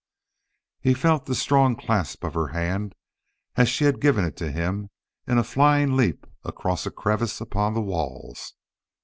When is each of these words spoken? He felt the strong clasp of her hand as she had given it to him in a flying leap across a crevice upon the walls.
He 0.79 0.95
felt 0.95 1.27
the 1.27 1.35
strong 1.35 1.75
clasp 1.75 2.23
of 2.23 2.33
her 2.33 2.47
hand 2.47 2.95
as 3.55 3.69
she 3.69 3.83
had 3.83 4.01
given 4.01 4.25
it 4.25 4.35
to 4.37 4.49
him 4.51 4.89
in 5.27 5.37
a 5.37 5.43
flying 5.43 5.95
leap 5.95 6.25
across 6.43 6.87
a 6.87 6.91
crevice 6.91 7.39
upon 7.39 7.75
the 7.75 7.81
walls. 7.83 8.55